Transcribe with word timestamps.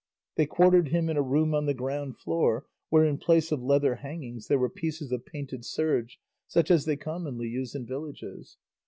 They 0.35 0.47
quartered 0.47 0.87
him 0.87 1.09
in 1.11 1.17
a 1.17 1.21
room 1.21 1.53
on 1.53 1.67
the 1.67 1.75
ground 1.75 2.17
floor, 2.17 2.65
where 2.89 3.05
in 3.05 3.19
place 3.19 3.51
of 3.51 3.61
leather 3.61 3.93
hangings 3.97 4.47
there 4.47 4.57
were 4.57 4.67
pieces 4.67 5.11
of 5.11 5.27
painted 5.27 5.63
serge 5.63 6.17
such 6.47 6.71
as 6.71 6.85
they 6.85 6.97
commonly 6.97 7.47
use 7.49 7.75
in 7.75 7.85
villages. 7.85 8.57